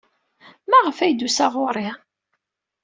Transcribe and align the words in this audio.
Maɣef 0.69 0.97
ay 0.99 1.13
d-yusa 1.13 1.47
ɣer-i? 1.55 1.89